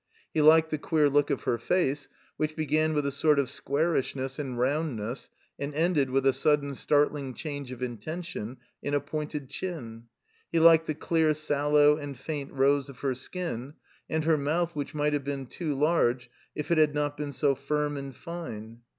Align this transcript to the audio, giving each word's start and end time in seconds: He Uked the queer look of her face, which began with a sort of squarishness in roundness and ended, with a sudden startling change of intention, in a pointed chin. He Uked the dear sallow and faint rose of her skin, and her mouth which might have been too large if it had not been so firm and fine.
He 0.33 0.39
Uked 0.39 0.69
the 0.71 0.79
queer 0.79 1.11
look 1.11 1.29
of 1.29 1.43
her 1.43 1.59
face, 1.59 2.07
which 2.35 2.55
began 2.55 2.95
with 2.95 3.05
a 3.05 3.11
sort 3.11 3.37
of 3.37 3.47
squarishness 3.47 4.39
in 4.39 4.55
roundness 4.55 5.29
and 5.59 5.75
ended, 5.75 6.09
with 6.09 6.25
a 6.25 6.33
sudden 6.33 6.73
startling 6.73 7.35
change 7.35 7.71
of 7.71 7.83
intention, 7.83 8.57
in 8.81 8.95
a 8.95 8.99
pointed 8.99 9.47
chin. 9.47 10.05
He 10.51 10.57
Uked 10.57 10.85
the 10.87 10.95
dear 10.95 11.35
sallow 11.35 11.97
and 11.97 12.17
faint 12.17 12.51
rose 12.51 12.89
of 12.89 13.01
her 13.01 13.13
skin, 13.13 13.75
and 14.09 14.23
her 14.23 14.39
mouth 14.39 14.75
which 14.75 14.95
might 14.95 15.13
have 15.13 15.23
been 15.23 15.45
too 15.45 15.75
large 15.75 16.31
if 16.55 16.71
it 16.71 16.79
had 16.79 16.95
not 16.95 17.15
been 17.15 17.31
so 17.31 17.53
firm 17.53 17.95
and 17.95 18.15
fine. 18.15 18.79